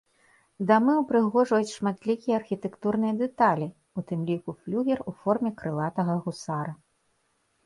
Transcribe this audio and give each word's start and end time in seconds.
Дамы 0.69 0.93
ўпрыгожваюць 1.01 1.71
шматлікія 1.79 2.39
архітэктурныя 2.41 3.13
дэталі, 3.21 3.67
у 4.01 4.05
тым 4.13 4.25
ліку 4.31 4.57
флюгер 4.63 4.99
у 5.13 5.15
форме 5.21 5.49
крылатага 5.61 6.13
гусара. 6.27 6.73